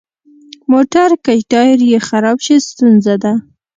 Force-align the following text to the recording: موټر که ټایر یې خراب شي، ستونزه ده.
موټر 0.71 1.09
که 1.23 1.31
ټایر 1.51 1.79
یې 1.91 1.99
خراب 2.07 2.37
شي، 2.45 2.55
ستونزه 2.69 3.15
ده. 3.23 3.33